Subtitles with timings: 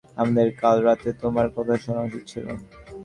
[0.17, 2.45] আমাদের কাল রাতে তোর কথা শোনা উচিত ছিল।